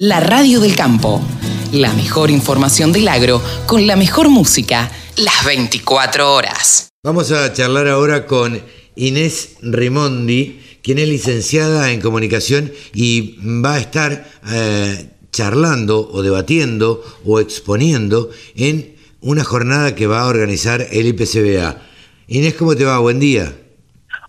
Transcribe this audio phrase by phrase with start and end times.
[0.00, 1.22] La radio del campo.
[1.70, 6.88] La mejor información del agro con la mejor música las 24 horas.
[7.04, 8.60] Vamos a charlar ahora con
[8.96, 17.04] Inés Rimondi, quien es licenciada en comunicación y va a estar eh, charlando o debatiendo
[17.24, 21.80] o exponiendo en una jornada que va a organizar el IPCBA.
[22.26, 22.98] Inés, ¿cómo te va?
[22.98, 23.54] Buen día.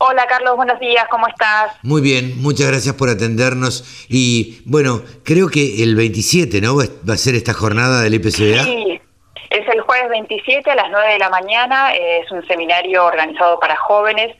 [0.08, 1.74] Hola Carlos, buenos días, ¿cómo estás?
[1.82, 4.06] Muy bien, muchas gracias por atendernos.
[4.08, 6.78] Y bueno, creo que el 27, ¿no?
[6.78, 8.66] Va a ser esta jornada del IPCBA.
[8.66, 9.02] Sí,
[9.50, 13.76] es el jueves 27 a las 9 de la mañana, es un seminario organizado para
[13.78, 14.36] jóvenes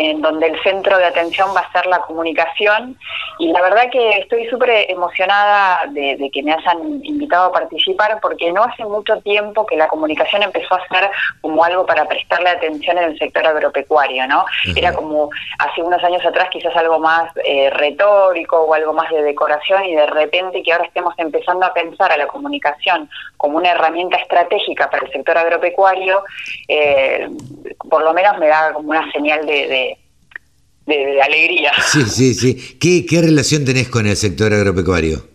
[0.00, 2.96] en donde el centro de atención va a ser la comunicación
[3.38, 8.52] y la verdad que estoy súper emocionada de, que me hayan invitado a participar porque
[8.52, 12.98] no hace mucho tiempo que la comunicación empezó a ser como algo para prestarle atención
[12.98, 14.44] en el sector agropecuario, ¿no?
[14.76, 19.22] Era como hace unos años atrás quizás algo más eh, retórico o algo más de
[19.22, 23.72] decoración y de repente que ahora estemos empezando a pensar a la comunicación como una
[23.72, 26.24] herramienta estratégica para el sector agropecuario,
[26.68, 27.28] eh,
[27.90, 29.83] por lo menos me da como una señal de, de,
[30.86, 31.72] alegría.
[31.92, 32.76] Sí, sí, sí.
[32.78, 35.33] ¿Qué, ¿Qué relación tenés con el sector agropecuario?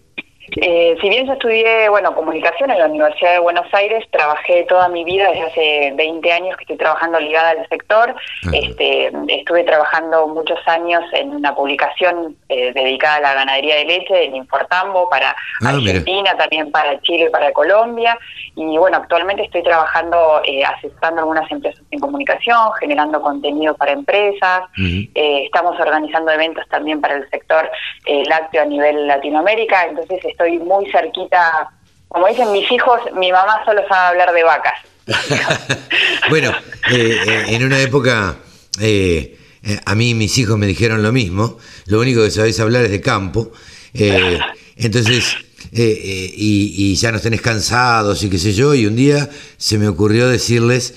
[0.57, 4.87] Eh, si bien yo estudié, bueno, comunicación en la Universidad de Buenos Aires, trabajé toda
[4.89, 8.15] mi vida, desde hace 20 años que estoy trabajando ligada al sector.
[8.53, 14.25] Este, estuve trabajando muchos años en una publicación eh, dedicada a la ganadería de leche
[14.25, 18.17] en Infortambo para ah, Argentina, también para Chile y para Colombia.
[18.55, 24.63] Y bueno, actualmente estoy trabajando eh, asesorando algunas empresas en comunicación, generando contenido para empresas.
[24.77, 27.69] Eh, estamos organizando eventos también para el sector
[28.27, 29.85] lácteo a nivel Latinoamérica.
[29.85, 31.69] Entonces, estoy muy cerquita,
[32.07, 34.73] como dicen mis hijos, mi mamá solo sabe hablar de vacas.
[36.29, 36.51] bueno,
[36.91, 38.37] eh, eh, en una época
[38.79, 39.37] eh,
[39.85, 43.01] a mí mis hijos me dijeron lo mismo, lo único que sabéis hablar es de
[43.01, 43.51] campo,
[43.93, 45.35] entonces,
[45.71, 49.87] y, y, ya nos tenés cansados y qué sé yo, y un día se me
[49.87, 50.93] ocurrió decirles,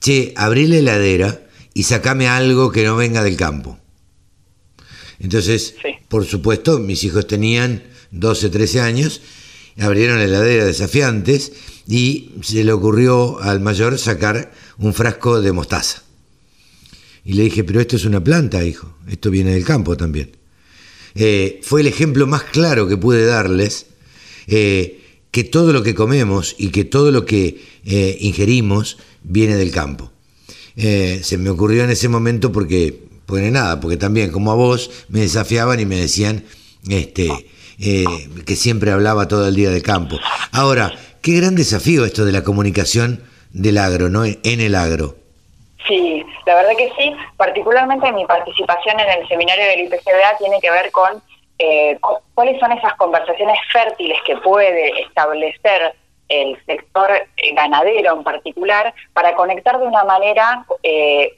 [0.00, 1.40] che, abrí la heladera
[1.72, 3.78] y sacame algo que no venga del campo.
[5.20, 5.76] Entonces,
[6.08, 9.20] por supuesto, mis hijos tenían 12, 13 años,
[9.78, 11.52] abrieron la heladera desafiantes
[11.86, 16.02] y se le ocurrió al mayor sacar un frasco de mostaza.
[17.24, 20.36] Y le dije, pero esto es una planta, hijo, esto viene del campo también.
[21.14, 23.86] Eh, fue el ejemplo más claro que pude darles
[24.46, 29.70] eh, que todo lo que comemos y que todo lo que eh, ingerimos viene del
[29.70, 30.12] campo.
[30.76, 35.20] se me ocurrió en ese momento porque, pues nada, porque también como a vos me
[35.20, 36.44] desafiaban y me decían,
[36.88, 37.28] este,
[37.80, 38.04] eh,
[38.46, 40.16] que siempre hablaba todo el día de campo.
[40.52, 43.22] Ahora, qué gran desafío esto de la comunicación
[43.52, 44.24] del agro, ¿no?
[44.24, 45.16] En el agro.
[45.86, 47.14] Sí, la verdad que sí.
[47.36, 51.22] Particularmente mi participación en el seminario del IPCBA tiene que ver con
[51.58, 51.98] eh,
[52.34, 55.94] cuáles son esas conversaciones fértiles que puede establecer
[56.28, 57.10] el sector
[57.54, 61.32] ganadero en particular para conectar de una manera eh,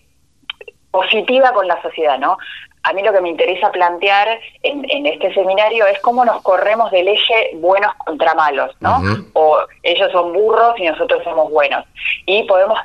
[0.91, 2.37] positiva con la sociedad, ¿no?
[2.83, 7.09] A mí lo que me interesa plantear en, este seminario es cómo nos corremos del
[7.09, 9.01] eje buenos contra malos, ¿no?
[9.35, 11.85] O ellos son burros y nosotros somos buenos.
[12.27, 12.79] Y podemos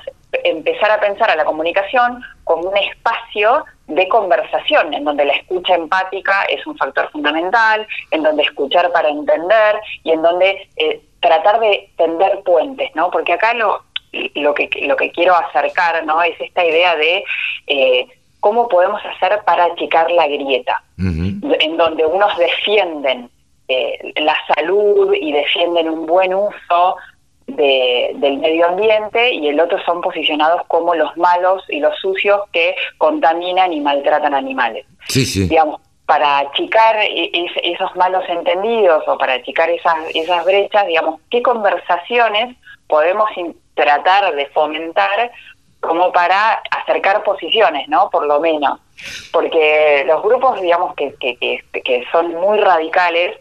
[0.44, 5.76] empezar a pensar a la comunicación como un espacio de conversación, en donde la escucha
[5.76, 11.60] empática es un factor fundamental, en donde escuchar para entender y en donde eh, tratar
[11.60, 13.12] de tender puentes, ¿no?
[13.12, 13.84] Porque acá lo,
[14.36, 16.22] lo, que, lo que quiero acercar, ¿no?
[16.22, 17.24] Es esta idea de...
[17.68, 18.08] Eh,
[18.46, 23.28] cómo podemos hacer para achicar la grieta, en donde unos defienden
[23.68, 26.96] eh, la salud y defienden un buen uso
[27.48, 32.76] del medio ambiente y el otro son posicionados como los malos y los sucios que
[33.00, 34.86] contaminan y maltratan animales.
[35.08, 35.48] Sí, sí.
[35.48, 37.32] Digamos, para achicar e,
[37.64, 43.28] esos malos entendidos o para achicar esas, esas brechas, digamos, ¿qué conversaciones podemos
[43.74, 45.32] tratar de fomentar
[45.88, 48.10] como para acercar posiciones, ¿no?
[48.10, 48.80] Por lo menos.
[49.32, 51.38] Porque los grupos, digamos, que, que,
[51.72, 53.38] que, son muy radicales,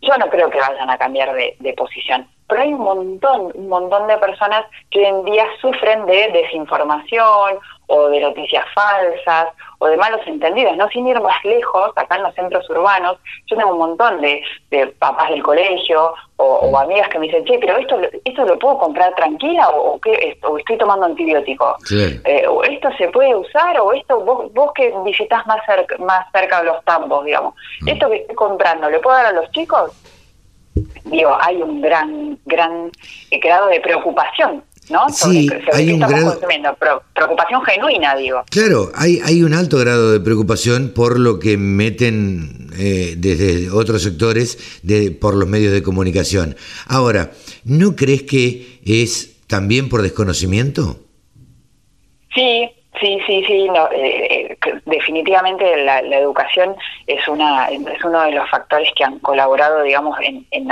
[0.00, 2.28] yo no creo que vayan a cambiar de, de posición.
[2.46, 7.58] Pero hay un montón, un montón de personas que hoy en día sufren de desinformación
[7.88, 9.48] o de noticias falsas
[9.78, 13.56] o de malos entendidos, no sin ir más lejos, acá en los centros urbanos, yo
[13.56, 14.42] tengo un montón de,
[14.98, 19.14] papás del colegio o, amigas que me dicen, che, pero esto, esto lo puedo comprar
[19.14, 24.20] tranquila o, qué, o estoy tomando antibiótico, eh, o esto se puede usar o esto,
[24.20, 27.88] vos, vos que visitas más cerca, más cerca de los tambos, digamos, mm.
[27.88, 29.92] esto que estoy comprando, ¿le puedo dar a los chicos?
[31.04, 32.90] Digo, hay un gran, gran
[33.30, 35.08] grado de preocupación ¿no?
[35.10, 36.38] Sí, hay un grado...
[37.14, 38.44] preocupación genuina, digo.
[38.50, 44.02] Claro, hay, hay un alto grado de preocupación por lo que meten eh, desde otros
[44.02, 46.56] sectores de, por los medios de comunicación.
[46.86, 47.30] Ahora,
[47.64, 50.96] ¿no crees que es también por desconocimiento?
[52.34, 52.70] Sí,
[53.00, 56.74] Sí, sí, sí, no, eh, eh, definitivamente la, educación
[57.06, 60.68] es una es uno de los factores que han colaborado, digamos, en, en,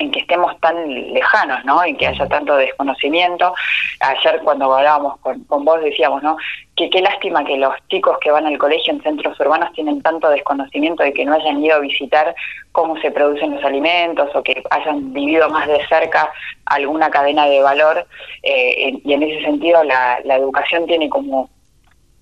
[0.00, 1.84] en que estemos tan lejanos, ¿no?
[1.84, 3.54] En que haya tanto desconocimiento.
[4.00, 6.36] Ayer cuando hablábamos con, con vos decíamos, ¿no?
[6.74, 10.30] Que qué lástima que los chicos que van al colegio en centros urbanos tienen tanto
[10.30, 12.34] desconocimiento de que no hayan ido a visitar
[12.72, 16.30] cómo se producen los alimentos o que hayan vivido más de cerca
[16.64, 18.06] alguna cadena de valor.
[18.42, 21.50] Eh, y en ese sentido la, la educación tiene como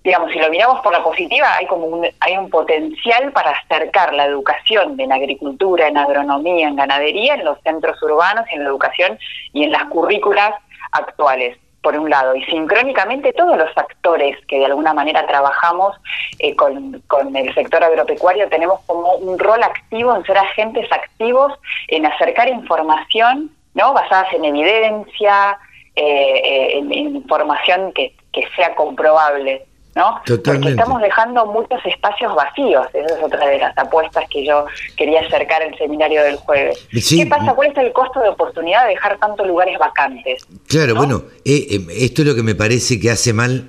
[0.08, 4.14] digamos, si lo miramos por la positiva, hay como un, hay un potencial para acercar
[4.14, 9.19] la educación en agricultura, en agronomía, en ganadería, en los centros urbanos, en la educación
[9.52, 10.55] y en las currículas
[10.93, 15.94] actuales por un lado, y sincrónicamente todos los actores que de alguna manera trabajamos
[16.38, 21.52] eh, con, con, el sector agropecuario tenemos como un rol activo en ser agentes activos
[21.87, 25.56] en acercar información no basadas en evidencia,
[25.94, 29.68] eh, eh, en, en, información que, que sea comprobable.
[29.94, 30.20] ¿No?
[30.44, 32.87] Porque estamos dejando muchos espacios vacíos.
[32.93, 36.87] Esa es otra de las apuestas que yo quería acercar el seminario del jueves.
[36.90, 37.55] ¿Qué pasa?
[37.55, 40.43] ¿Cuál es el costo de oportunidad de dejar tantos lugares vacantes?
[40.67, 43.69] Claro, bueno, eh, eh, esto es lo que me parece que hace mal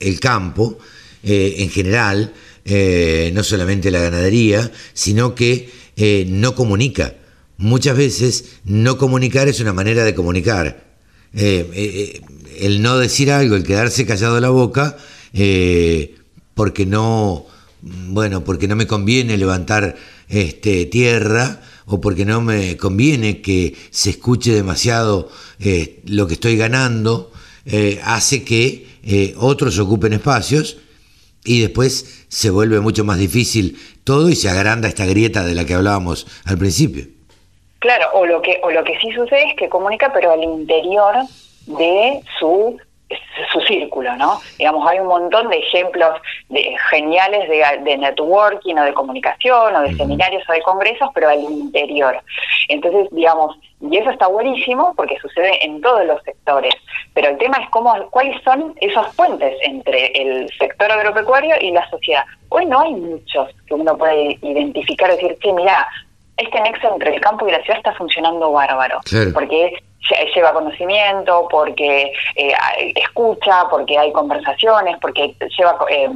[0.00, 0.78] el campo
[1.22, 2.32] eh, en general,
[3.32, 5.70] no solamente la ganadería, sino que
[6.28, 7.14] no comunica.
[7.58, 10.84] Muchas veces no comunicar es una manera de comunicar.
[11.32, 14.96] el no decir algo, el quedarse callado la boca,
[15.38, 16.14] eh,
[16.54, 17.44] porque no,
[17.82, 19.96] bueno, porque no me conviene levantar
[20.28, 25.28] este, tierra o porque no me conviene que se escuche demasiado
[25.60, 27.30] eh, lo que estoy ganando,
[27.66, 28.86] eh, hace que
[29.36, 30.78] otros ocupen espacios
[31.44, 35.64] y después se vuelve mucho más difícil todo y se agranda esta grieta de la
[35.64, 37.04] que hablábamos al principio.
[37.78, 41.14] Claro, o lo que, o lo que sí sucede es que comunica, pero al interior
[41.66, 42.78] de su
[43.52, 44.40] su círculo, ¿no?
[44.58, 49.94] Digamos, hay un montón de ejemplos de, geniales de, networking o de comunicación o de
[49.94, 52.20] seminarios o de congresos, pero al interior.
[52.68, 56.74] Entonces, digamos, y eso está buenísimo porque sucede en todos los sectores,
[57.14, 61.88] pero el tema es cómo, cuáles son esos puentes entre el sector agropecuario y la
[61.90, 62.24] sociedad.
[62.48, 65.86] Hoy no hay muchos que uno puede identificar y decir, que mira,
[66.36, 69.00] este nexo entre el campo y la ciudad está funcionando bárbaro,
[69.32, 69.72] porque
[70.34, 72.54] lleva conocimiento, porque eh,
[72.94, 76.10] escucha, porque hay conversaciones, porque lleva eh,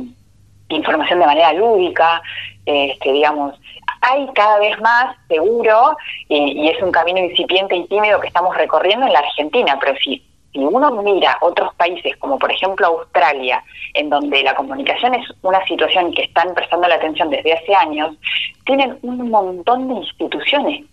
[0.68, 2.22] información de manera lúdica,
[2.64, 3.58] este, digamos,
[4.02, 5.96] hay cada vez más seguro
[6.28, 9.94] y, y, es un camino incipiente y tímido que estamos recorriendo en la Argentina, pero
[10.02, 13.62] si, si uno mira otros países como por ejemplo Australia,
[13.94, 18.16] en donde la comunicación es una situación que están prestando la atención desde hace años,
[18.64, 20.84] tienen un montón de instituciones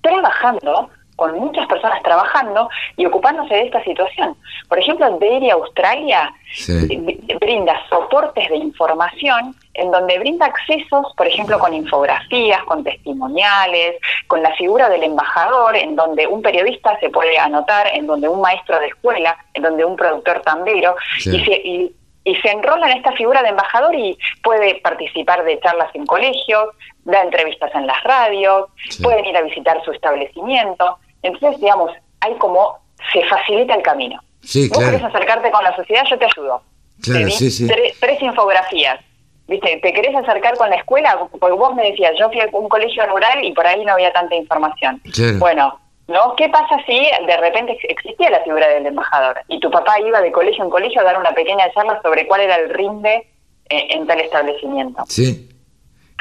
[0.00, 4.36] trabajando con muchas personas trabajando y ocupándose de esta situación.
[4.68, 6.32] Por ejemplo, Dairy Australia
[6.68, 13.96] eh, brinda soportes de información en donde brinda accesos, por ejemplo, con infografías, con testimoniales,
[14.26, 18.40] con la figura del embajador, en donde un periodista se puede anotar, en donde un
[18.40, 21.94] maestro de escuela, en donde un productor tambero, y, se, y,
[22.42, 26.70] se enrola en esta figura de embajador y puede participar de charlas en colegios,
[27.04, 28.66] da entrevistas en las radios,
[29.02, 30.98] pueden ir a visitar su establecimiento.
[31.26, 32.78] Entonces, digamos, hay como,
[33.12, 34.20] se facilita el camino.
[34.42, 36.62] Sí, Vos querés acercarte con la sociedad, yo te ayudo.
[37.02, 37.66] Claro, sí, sí.
[37.66, 39.00] Tres, infografías.
[39.48, 39.78] ¿Viste?
[39.80, 41.28] ¿Te querés acercar con la escuela?
[41.38, 44.12] Porque vos me decías, yo fui a un colegio rural y por ahí no había
[44.12, 45.00] tanta información.
[45.38, 46.34] Bueno, ¿no?
[46.36, 50.32] ¿Qué pasa si de repente existía la figura del embajador y tu papá iba de
[50.32, 53.28] colegio en colegio a dar una pequeña charla sobre cuál era el rinde
[53.68, 55.04] eh, en tal establecimiento?
[55.08, 55.48] Sí.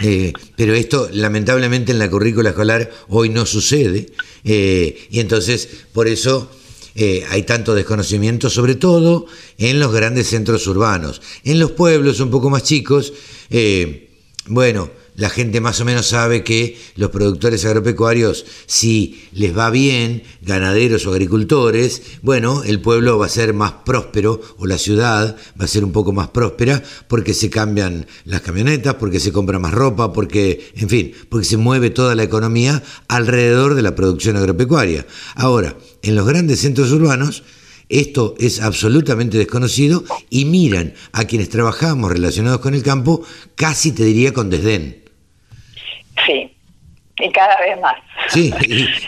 [0.02, 4.08] Eh, pero esto lamentablemente en la currícula escolar hoy no sucede
[4.44, 6.52] eh, y entonces por eso
[6.96, 9.25] eh, hay tanto desconocimiento, sobre todo
[9.58, 11.22] en los grandes centros urbanos.
[11.44, 13.14] En los pueblos un poco más chicos,
[14.48, 20.24] bueno, la gente más o menos sabe que los productores agropecuarios, si les va bien,
[20.41, 25.65] ganaderos o agricultores, bueno, el pueblo va a ser más próspero o la ciudad va
[25.65, 29.74] a ser un poco más próspera porque se cambian las camionetas, porque se compra más
[29.74, 35.07] ropa, porque, en fin, porque se mueve toda la economía alrededor de la producción agropecuaria.
[35.36, 37.43] Ahora, en los grandes centros urbanos,
[37.88, 43.24] esto es absolutamente desconocido y miran a quienes trabajamos relacionados con el campo
[43.55, 45.04] casi te diría con desdén.
[46.25, 46.51] Sí,
[47.20, 47.96] Y cada vez más.
[48.29, 48.53] Sí,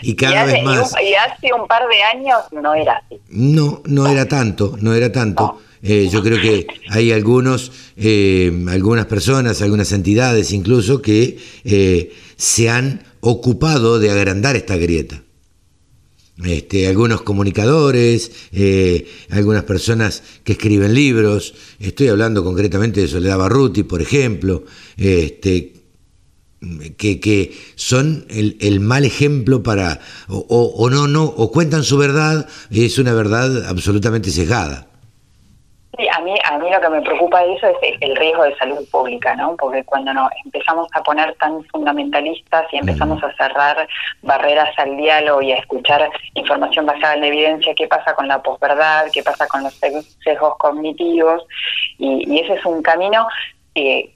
[0.02, 0.94] y, cada vez más.
[1.02, 3.20] Y, hace un par de años no era así.
[3.28, 5.60] No, no era tanto, no era tanto.
[5.82, 12.68] Eh, yo creo que hay algunos, eh, algunas personas, algunas entidades incluso, que eh, se
[12.68, 15.22] han ocupado de agrandar esta grieta.
[16.44, 18.30] Este, algunos comunicadores,
[19.30, 24.62] algunas personas que escriben libros, estoy hablando concretamente de Soledad Barruti, por ejemplo,
[24.96, 25.77] este,
[26.96, 31.98] que, que son el, el, mal ejemplo para, o, o, no, no, o cuentan su
[31.98, 34.86] verdad, es una verdad absolutamente sesgada.
[35.96, 38.56] Sí, a mí, a mí lo que me preocupa de eso es el, riesgo de
[38.56, 39.56] salud pública, ¿no?
[39.56, 43.88] Porque cuando nos empezamos a poner tan fundamentalistas y empezamos a cerrar
[44.22, 48.40] barreras al diálogo y a escuchar información basada en la evidencia, qué pasa con la
[48.40, 51.42] posverdad, qué pasa con los sesgos cognitivos,
[51.98, 53.26] y, y ese es un camino
[53.74, 54.14] que,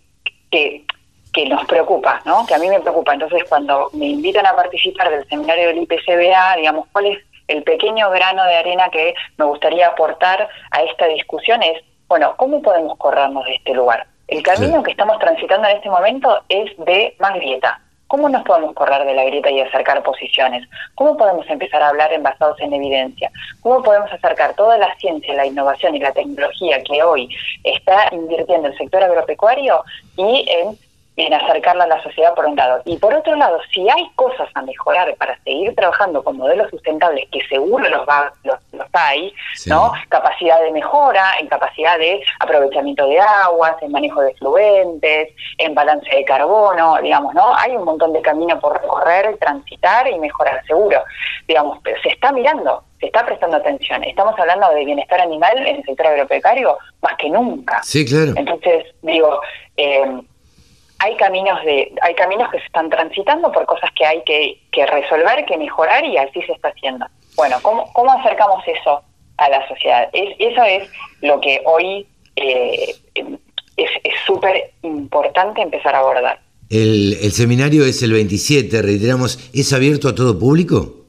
[0.52, 0.84] que
[1.32, 2.44] que nos preocupa, ¿no?
[2.46, 3.14] Que a mí me preocupa.
[3.14, 8.10] Entonces, cuando me invitan a participar del seminario del IPCBA, digamos, ¿cuál es el pequeño
[8.10, 11.62] grano de arena que me gustaría aportar a esta discusión?
[11.62, 14.06] Es, bueno, ¿cómo podemos corrernos de este lugar?
[14.28, 17.80] El camino que estamos transitando en este momento es de más grieta.
[18.06, 20.68] ¿Cómo nos podemos correr de la grieta y acercar posiciones?
[20.94, 23.30] ¿Cómo podemos empezar a hablar en basados en evidencia?
[23.62, 27.28] ¿Cómo podemos acercar toda la ciencia, la innovación y la tecnología que hoy
[27.64, 29.82] está invirtiendo el sector agropecuario
[30.18, 30.78] y en
[31.16, 32.80] en acercarla a la sociedad por un lado.
[32.84, 37.28] Y por otro lado, si hay cosas a mejorar para seguir trabajando con modelos sustentables,
[37.30, 38.56] que seguro los, va, los,
[38.92, 39.32] hay,
[39.66, 39.92] ¿no?
[40.08, 46.08] Capacidad de mejora, en capacidad de aprovechamiento de aguas, en manejo de fluentes, en balance
[46.14, 47.54] de carbono, digamos, ¿no?
[47.56, 51.02] Hay un montón de camino por recorrer, transitar y mejorar, seguro.
[51.46, 54.02] Digamos, pero se está mirando, se está prestando atención.
[54.04, 57.82] Estamos hablando de bienestar animal en el sector agropecuario más que nunca.
[57.82, 58.32] Sí, claro.
[58.36, 59.40] Entonces, digo,
[59.76, 60.22] eh,
[61.02, 65.44] hay caminos de hay caminos que se están transitando por cosas que hay que, resolver,
[65.46, 67.06] que mejorar y así se está haciendo.
[67.34, 69.02] Bueno, ¿cómo, cómo acercamos eso
[69.36, 70.08] a la sociedad?
[70.12, 70.88] Es, eso es
[71.20, 72.06] lo que hoy
[72.36, 72.94] eh,
[73.76, 73.90] es
[74.26, 76.40] súper importante empezar a abordar.
[76.70, 81.01] El, el seminario es el 27, reiteramos, ¿es abierto a todo público?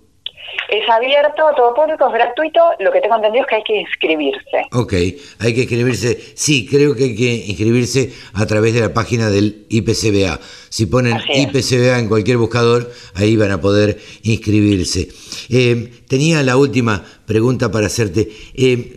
[0.70, 2.60] Es abierto a todo público, es gratuito.
[2.80, 4.66] Lo que tengo entendido es que hay que inscribirse.
[4.72, 4.94] Ok,
[5.40, 6.34] hay que inscribirse.
[6.36, 10.40] Sí, creo que hay que inscribirse a través de la página del IPCBA.
[10.70, 15.10] Si ponen IPCBA en cualquier buscador, ahí van a poder inscribirse.
[15.50, 18.30] Eh, tenía la última pregunta para hacerte.
[18.56, 18.94] Eh,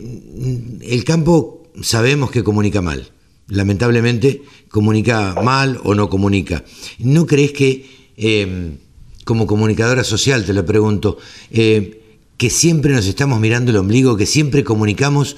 [0.81, 3.07] el campo sabemos que comunica mal.
[3.49, 6.63] Lamentablemente comunica mal o no comunica.
[6.99, 7.85] ¿No crees que...
[8.17, 8.77] Eh,
[9.27, 11.17] como comunicadora social, te lo pregunto,
[11.51, 12.01] eh,
[12.37, 15.35] que siempre nos estamos mirando el ombligo, que siempre comunicamos,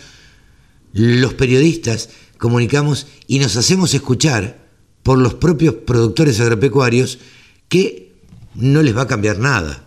[0.94, 4.58] los periodistas comunicamos y nos hacemos escuchar
[5.02, 7.18] por los propios productores agropecuarios
[7.68, 8.12] que
[8.54, 9.86] no les va a cambiar nada.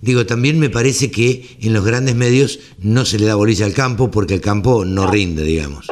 [0.00, 3.74] Digo, también me parece que en los grandes medios no se le da bolilla al
[3.74, 5.88] campo porque el campo no rinde, digamos.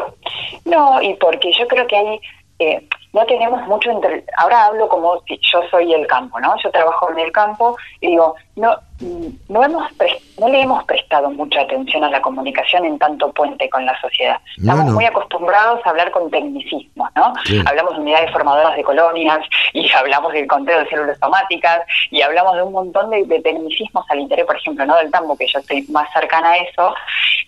[0.65, 2.21] No, y porque yo creo que hay,
[2.61, 6.71] eh, no tenemos mucho entre ahora hablo como si yo soy el campo no yo
[6.71, 9.91] trabajo en el campo y digo no no hemos
[10.39, 14.39] no le hemos prestado mucha atención a la comunicación en tanto puente con la sociedad
[14.57, 17.35] estamos muy acostumbrados a hablar con tecnicismos no
[17.67, 19.41] hablamos de unidades formadoras de colonias
[19.73, 24.21] y hablamos del conteo de células somáticas y hablamos de un montón de, tecnicismos al
[24.21, 26.95] interior por ejemplo no del tambo que yo estoy más cercana a eso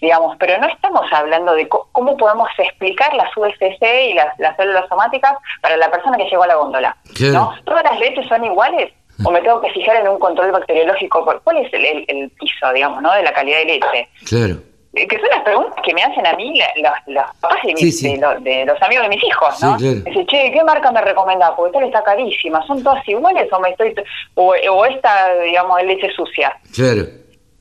[0.00, 4.88] digamos pero no estamos hablando de cómo podemos explicar las USC y las, las células
[4.88, 6.96] somáticas para la persona que llegó a la góndola.
[7.32, 7.54] ¿no?
[7.64, 8.92] ¿Todas las leches son iguales?
[9.24, 11.24] ¿O me tengo que fijar en un control bacteriológico?
[11.42, 13.12] ¿Cuál es el, piso, digamos, ¿no?
[13.14, 14.08] de la calidad de leche?
[14.24, 14.56] Claro.
[14.94, 16.60] Eh, que son las preguntas que me hacen a mí
[17.06, 19.78] los, papás de, los amigos de mis hijos, ¿no?
[19.78, 21.52] Sí, Dice, che, ¿qué marca me recomendás?
[21.56, 22.64] Porque tal está carísima.
[22.66, 23.94] ¿Son todas iguales o me estoy
[24.34, 26.56] o, o esta, digamos, leche sucia?
[26.74, 27.02] Claro.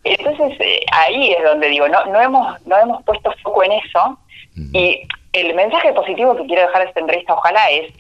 [0.04, 4.18] Entonces, eh, ahí es donde digo, no, no, hemos, no hemos puesto foco en eso.
[4.74, 5.02] Y
[5.34, 7.94] el mensaje positivo que quiero dejar de esta entrevista, ojalá, es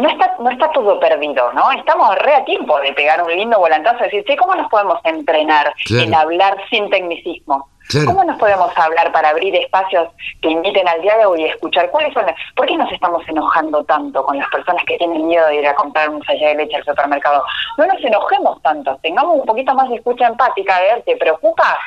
[0.00, 1.70] no está, no está todo perdido, ¿no?
[1.72, 4.98] Estamos re a tiempo de pegar un lindo volantazo y decir, sí, ¿cómo nos podemos
[5.04, 7.68] entrenar en hablar sin tecnicismo?
[8.04, 10.08] ¿Cómo nos podemos hablar para abrir espacios
[10.42, 12.24] que inviten al diálogo y escuchar cuáles son
[12.56, 15.74] ¿Por qué nos estamos enojando tanto con las personas que tienen miedo de ir a
[15.74, 17.44] comprar un sallé de leche al supermercado?
[17.78, 21.78] No nos enojemos tanto, tengamos un poquito más de escucha empática, a ver, ¿te preocupa?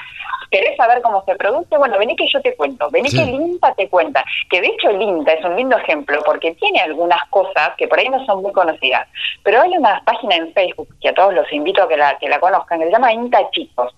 [0.52, 1.78] ¿Querés saber cómo se produce?
[1.78, 4.24] Bueno, vení que yo te cuento, vení que el INTA te cuenta.
[4.50, 8.00] Que de hecho el INTA es un lindo ejemplo porque tiene algunas cosas que por
[8.00, 9.08] ahí no son muy conocidas.
[9.44, 12.30] Pero hay una página en Facebook que a todos los invito a que la, que
[12.30, 13.94] la conozcan, que se llama INTA Chicos.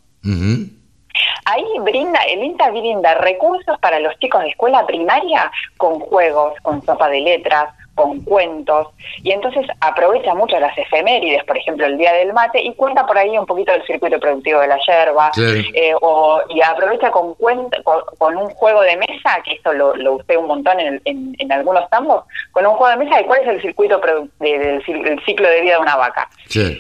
[1.45, 6.83] ahí brinda, el INTA brinda recursos para los chicos de escuela primaria con juegos, con
[6.85, 8.88] sopa de letras, con cuentos,
[9.24, 13.17] y entonces aprovecha mucho las efemérides, por ejemplo, el Día del Mate, y cuenta por
[13.17, 18.38] ahí un poquito del circuito productivo de la yerba, eh, o, y aprovecha con, con,
[18.38, 22.24] un juego de mesa, que esto lo, lo usé un montón en, en, algunos tambos,
[22.51, 24.01] con un juego de mesa de cuál es el circuito
[24.39, 24.84] del
[25.25, 26.29] ciclo de vida de una vaca.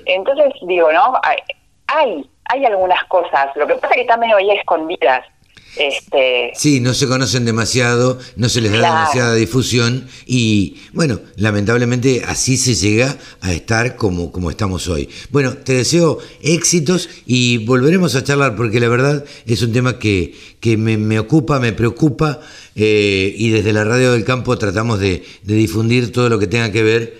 [0.05, 1.13] Entonces, digo, ¿no?
[1.87, 5.25] Hay, hay algunas cosas, lo que pasa es que están medio ahí escondidas.
[5.77, 6.51] Este...
[6.55, 12.57] Sí, no se conocen demasiado, no se les da demasiada difusión y bueno, lamentablemente así
[12.57, 15.09] se llega a estar como, como estamos hoy.
[15.29, 20.35] Bueno, te deseo éxitos y volveremos a charlar porque la verdad es un tema que,
[20.59, 22.41] que me, ocupa, me preocupa
[22.75, 26.71] eh, y desde la radio del campo tratamos de, de difundir todo lo que tenga
[26.71, 27.17] que ver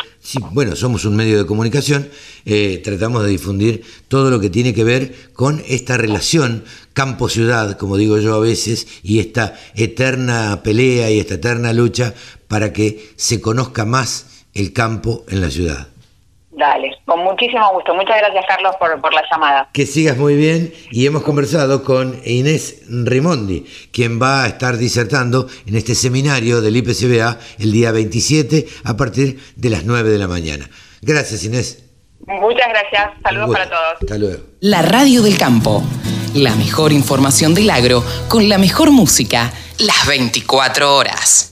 [0.52, 2.10] bueno, somos un medio de comunicación,
[2.46, 6.64] eh, tratamos de difundir todo lo que tiene que ver con esta relación
[6.94, 12.14] campo-ciudad, como digo yo a veces, y esta eterna pelea y esta eterna lucha
[12.48, 15.91] para que se conozca más el campo en la ciudad.
[16.52, 17.96] Dale, con muchísimo gusto.
[17.96, 19.70] Muchas gracias, Carlos, por, la llamada.
[19.72, 20.74] Que sigas muy bien.
[20.92, 26.76] Y hemos conversado con Inés Rimondi, quien va a estar disertando en este seminario del
[26.76, 30.70] IPCBA el día 27 a partir de las 9 de la mañana.
[31.02, 31.86] Gracias, Inés.
[32.28, 33.12] Muchas gracias.
[33.24, 34.02] Saludos para todos.
[34.02, 34.44] Hasta luego.
[34.60, 35.84] La Radio del Campo.
[36.36, 41.50] La mejor información del agro con la mejor música las 24 horas.